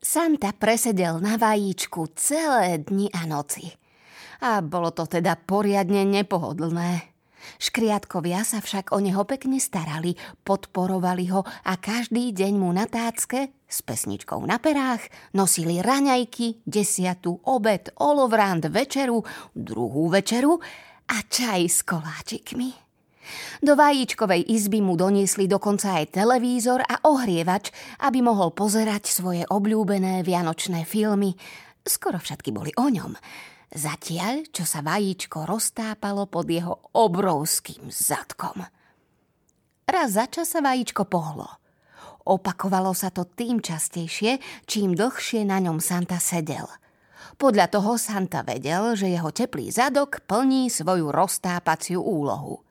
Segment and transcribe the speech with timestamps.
[0.00, 3.68] Santa presedel na vajíčku celé dni a noci.
[4.40, 7.04] A bolo to teda poriadne nepohodlné.
[7.60, 13.52] Škriatkovia sa však o neho pekne starali, podporovali ho a každý deň mu na tácke
[13.68, 15.04] s pesničkou na perách
[15.36, 19.20] nosili raňajky, desiatu, obed, olovrant, večeru,
[19.52, 20.56] druhú večeru
[21.12, 22.89] a čaj s koláčikmi.
[23.60, 27.68] Do vajíčkovej izby mu doniesli dokonca aj televízor a ohrievač,
[28.00, 31.36] aby mohol pozerať svoje obľúbené vianočné filmy.
[31.84, 33.12] Skoro všetky boli o ňom.
[33.70, 38.66] Zatiaľ, čo sa vajíčko roztápalo pod jeho obrovským zadkom.
[39.86, 41.46] Raz za čas sa vajíčko pohlo.
[42.26, 46.66] Opakovalo sa to tým častejšie, čím dlhšie na ňom Santa sedel.
[47.38, 52.64] Podľa toho Santa vedel, že jeho teplý zadok plní svoju roztápaciu úlohu–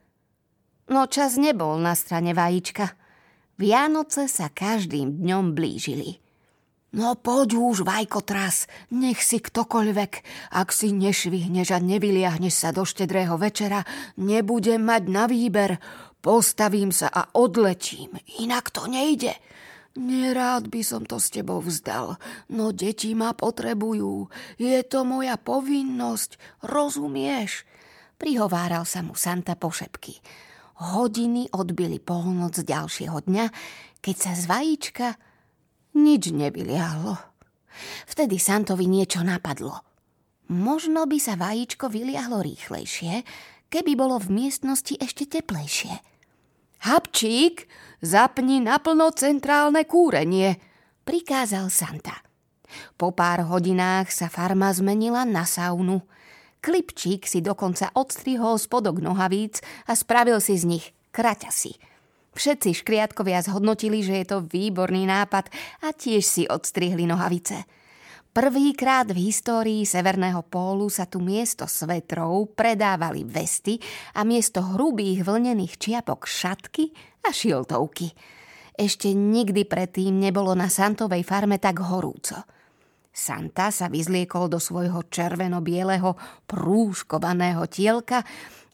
[0.90, 2.98] No čas nebol na strane vajíčka.
[3.62, 6.18] Vianoce sa každým dňom blížili.
[6.90, 10.12] No poď už, vajkotras, nech si ktokoľvek,
[10.50, 13.86] ak si nešvihneš a nevyliahneš sa do štedrého večera,
[14.18, 15.78] nebudem mať na výber,
[16.26, 19.38] postavím sa a odletím, inak to nejde.
[20.02, 22.18] Nerád by som to s tebou vzdal,
[22.50, 24.26] no deti ma potrebujú,
[24.58, 27.70] je to moja povinnosť, rozumieš?
[28.18, 30.18] Prihováral sa mu Santa pošepky.
[30.80, 33.46] Hodiny odbili polnoc ďalšieho dňa,
[34.00, 35.08] keď sa z vajíčka
[36.00, 37.20] nič nevyliahlo.
[38.08, 39.84] Vtedy Santovi niečo napadlo.
[40.48, 43.28] Možno by sa vajíčko vyliahlo rýchlejšie,
[43.68, 45.94] keby bolo v miestnosti ešte teplejšie.
[46.88, 47.68] Habčík,
[48.00, 50.64] zapni naplno centrálne kúrenie,
[51.04, 52.24] prikázal Santa.
[52.96, 56.00] Po pár hodinách sa farma zmenila na saunu–
[56.60, 61.80] Klipčík si dokonca odstrihol spodok nohavíc a spravil si z nich kraťasy.
[62.36, 65.48] Všetci škriatkovia zhodnotili, že je to výborný nápad
[65.84, 67.64] a tiež si odstrihli nohavice.
[68.30, 73.82] Prvýkrát v histórii Severného pólu sa tu miesto svetrov predávali vesty
[74.14, 76.94] a miesto hrubých vlnených čiapok šatky
[77.26, 78.14] a šiltovky.
[78.78, 82.44] Ešte nikdy predtým nebolo na Santovej farme tak horúco–
[83.20, 86.16] Santa sa vyzliekol do svojho červeno-bieleho
[86.48, 88.24] prúškovaného tielka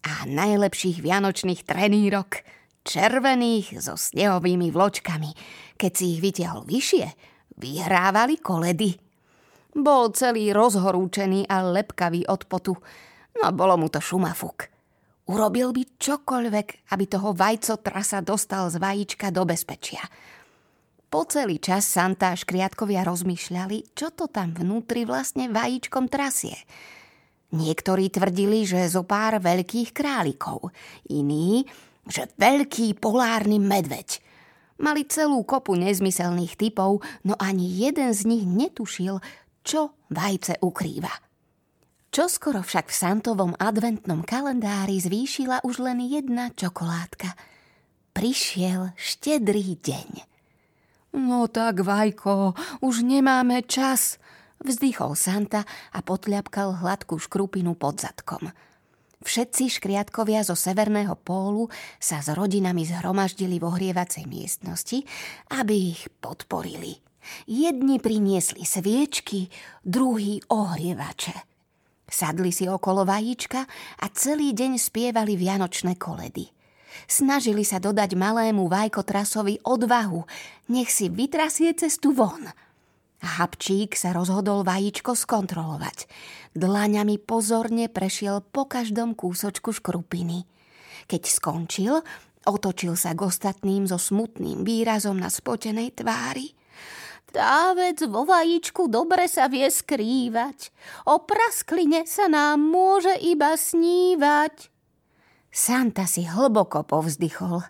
[0.06, 2.46] a najlepších vianočných trenírok,
[2.86, 5.34] červených so snehovými vločkami.
[5.82, 7.06] Keď si ich vytiahol vyššie,
[7.58, 8.94] vyhrávali koledy.
[9.74, 12.78] Bol celý rozhorúčený a lepkavý od potu,
[13.42, 14.70] no bolo mu to šumafuk.
[15.26, 20.06] Urobil by čokoľvek, aby toho vajco trasa dostal z vajíčka do bezpečia–
[21.08, 26.58] po celý čas Santa a škriatkovia rozmýšľali, čo to tam vnútri vlastne vajíčkom trasie.
[27.56, 30.74] Niektorí tvrdili, že zo pár veľkých králikov,
[31.08, 31.64] iní,
[32.10, 34.20] že veľký polárny medveď.
[34.76, 39.24] Mali celú kopu nezmyselných typov, no ani jeden z nich netušil,
[39.64, 41.14] čo vajce ukrýva.
[42.12, 47.36] Čo skoro však v Santovom adventnom kalendári zvýšila už len jedna čokoládka.
[48.16, 50.35] Prišiel štedrý deň.
[51.16, 54.20] No tak, Vajko, už nemáme čas,
[54.60, 55.64] vzdychol Santa
[55.96, 58.52] a potľapkal hladkú škrupinu pod zadkom.
[59.24, 61.72] Všetci škriatkovia zo severného pólu
[62.04, 65.08] sa s rodinami zhromaždili v ohrievacej miestnosti,
[65.56, 67.00] aby ich podporili.
[67.50, 69.50] Jedni priniesli sviečky,
[69.82, 71.34] druhí ohrievače.
[72.06, 73.66] Sadli si okolo vajíčka
[74.04, 76.55] a celý deň spievali vianočné koledy.
[77.06, 80.24] Snažili sa dodať malému vajkotrasovi odvahu,
[80.72, 82.50] nech si vytrasie cestu von.
[83.26, 86.06] Habčík sa rozhodol vajíčko skontrolovať.
[86.54, 90.46] Dlaňami pozorne prešiel po každom kúsočku škrupiny.
[91.10, 92.06] Keď skončil,
[92.46, 96.54] otočil sa k ostatným so smutným výrazom na spotenej tvári.
[97.34, 100.72] Tá vec vo vajíčku dobre sa vie skrývať.
[101.10, 104.75] O praskline sa nám môže iba snívať.
[105.56, 107.64] Santa si hlboko povzdychol.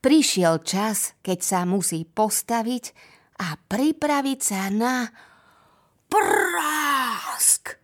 [0.00, 2.96] Prišiel čas, keď sa musí postaviť
[3.44, 5.12] a pripraviť sa na
[6.08, 7.76] prásk.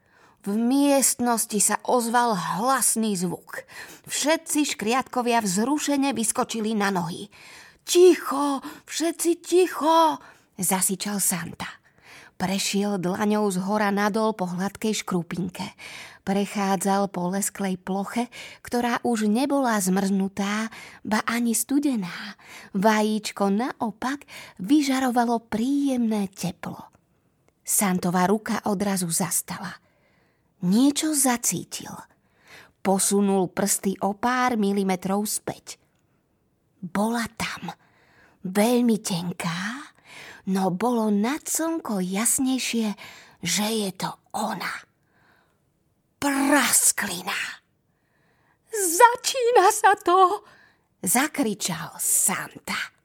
[0.48, 3.68] V miestnosti sa ozval hlasný zvuk.
[4.08, 7.28] Všetci škriatkovia vzrušene vyskočili na nohy.
[7.84, 10.16] Ticho, všetci ticho,
[10.56, 11.81] zasičal Santa.
[12.42, 15.62] Prešiel dlaňou z hora nadol po hladkej škrupinke.
[16.26, 18.26] Prechádzal po lesklej ploche,
[18.66, 20.66] ktorá už nebola zmrznutá,
[21.06, 22.34] ba ani studená.
[22.74, 24.26] Vajíčko naopak
[24.58, 26.90] vyžarovalo príjemné teplo.
[27.62, 29.78] Santová ruka odrazu zastala.
[30.66, 31.94] Niečo zacítil.
[32.82, 35.78] Posunul prsty o pár milimetrov späť.
[36.82, 37.70] Bola tam.
[38.42, 39.81] Veľmi tenká,
[40.46, 42.94] no bolo nad slnko jasnejšie,
[43.42, 44.72] že je to ona.
[46.22, 47.36] Prasklina.
[48.72, 50.46] Začína sa to,
[51.04, 53.01] zakričal Santa.